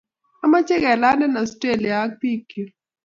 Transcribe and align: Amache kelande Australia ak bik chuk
Amache 0.43 0.75
kelande 0.83 1.25
Australia 1.43 1.95
ak 2.05 2.11
bik 2.19 2.39
chuk 2.49 2.69